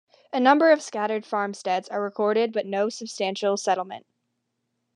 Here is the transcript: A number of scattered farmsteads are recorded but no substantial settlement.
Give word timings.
A 0.33 0.39
number 0.39 0.71
of 0.71 0.81
scattered 0.81 1.27
farmsteads 1.27 1.87
are 1.89 2.01
recorded 2.01 2.51
but 2.51 2.65
no 2.65 2.89
substantial 2.89 3.55
settlement. 3.55 4.07